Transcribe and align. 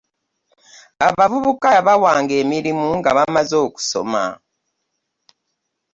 Abavubuka 1.07 1.67
yabawanga 1.77 2.33
emirimu 2.43 2.87
nga 2.99 3.09
bamaze 3.17 3.55
okusoma. 3.65 4.25